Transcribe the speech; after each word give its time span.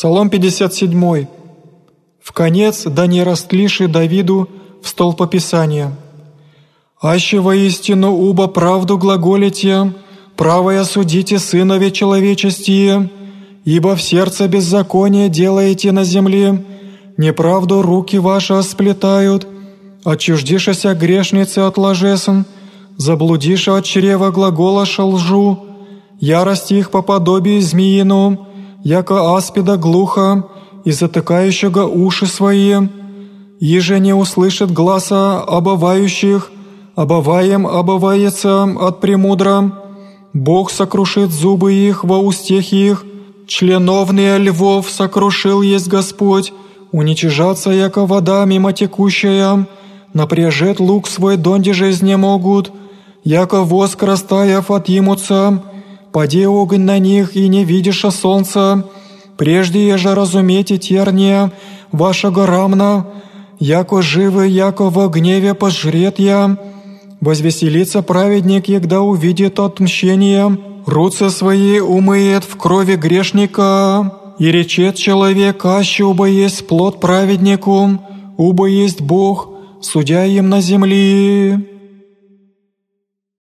Псалом 0.00 0.30
57. 0.30 1.26
В 2.22 2.32
конец 2.32 2.84
да 2.86 3.06
не 3.06 3.22
растлиши 3.22 3.86
Давиду 3.86 4.48
в 4.82 4.88
столпописание. 4.88 5.94
«Аще 7.02 7.38
воистину 7.38 8.10
уба 8.10 8.46
правду 8.46 8.96
глаголите, 8.96 9.92
правое 10.36 10.84
судите 10.84 11.38
сынове 11.38 11.90
человечестие, 11.90 13.10
ибо 13.66 13.94
в 13.94 14.00
сердце 14.00 14.48
беззаконие 14.48 15.28
делаете 15.28 15.92
на 15.92 16.04
земле, 16.04 16.64
неправду 17.18 17.82
руки 17.82 18.16
ваши 18.16 18.62
сплетают, 18.62 19.46
отчуждишася 20.02 20.94
грешницы 20.94 21.58
от 21.58 21.76
ложесен, 21.76 22.46
заблудиша 22.96 23.76
от 23.76 23.84
чрева 23.84 24.30
глаголаша 24.30 25.04
лжу, 25.04 25.58
ярость 26.20 26.72
их 26.72 26.90
по 26.90 27.02
подобию 27.02 27.60
змеину, 27.60 28.46
яко 28.84 29.36
аспида 29.36 29.76
глухо 29.76 30.44
и 30.84 30.90
затыкающего 30.90 31.84
уши 31.84 32.26
свои, 32.26 32.76
еже 33.60 33.98
не 34.00 34.14
услышит 34.14 34.72
гласа 34.72 35.40
обывающих, 35.40 36.50
обываем 36.96 37.66
обывается 37.66 38.64
от 38.64 39.00
премудра, 39.00 39.72
Бог 40.32 40.70
сокрушит 40.70 41.30
зубы 41.30 41.74
их 41.74 42.04
во 42.04 42.18
устех 42.18 42.72
их, 42.72 43.04
членовные 43.46 44.38
львов 44.38 44.88
сокрушил 44.88 45.60
есть 45.60 45.88
Господь, 45.88 46.52
уничижаться, 46.92 47.70
яко 47.70 48.06
вода 48.06 48.44
мимо 48.44 48.72
текущая, 48.72 49.66
напряжет 50.14 50.80
лук 50.80 51.08
свой 51.08 51.36
донде 51.36 51.72
же 51.72 51.90
изнемогут, 51.90 52.72
яко 53.24 53.62
воск 53.62 54.02
растаяв 54.02 54.70
отъимутся, 54.70 55.62
Пади 56.12 56.44
огонь 56.44 56.82
на 56.82 56.98
них, 56.98 57.36
и 57.36 57.48
не 57.48 57.64
видишь 57.64 58.00
солнца, 58.00 58.84
прежде 59.36 59.96
же 59.96 60.14
разумейте 60.14 60.76
терния 60.76 61.52
вашего 61.92 62.46
рамна, 62.46 63.06
яко 63.60 64.02
живы, 64.02 64.48
яко 64.48 64.90
во 64.90 65.08
гневе 65.08 65.54
пожрет 65.54 66.18
я. 66.18 66.56
Возвеселится 67.20 68.02
праведник, 68.02 68.68
егда 68.68 69.02
увидит 69.02 69.60
отмщение, 69.60 70.58
руцы 70.86 71.30
свои 71.30 71.78
умыет 71.78 72.44
в 72.44 72.56
крови 72.56 72.96
грешника, 72.96 74.12
и 74.38 74.50
речет 74.50 74.96
человек, 74.96 75.64
аще 75.64 76.04
убо 76.04 76.24
есть 76.24 76.66
плод 76.66 76.98
праведнику, 76.98 78.00
убо 78.36 78.66
есть 78.66 79.00
Бог, 79.00 79.50
судя 79.80 80.24
им 80.24 80.48
на 80.48 80.60
земле». 80.60 81.79